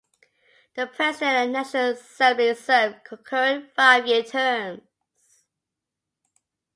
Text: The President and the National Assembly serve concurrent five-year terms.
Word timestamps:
The 0.73 0.87
President 0.87 1.35
and 1.37 1.49
the 1.49 1.59
National 1.59 1.91
Assembly 1.91 2.55
serve 2.55 3.03
concurrent 3.03 3.71
five-year 3.75 4.23
terms. 4.23 4.81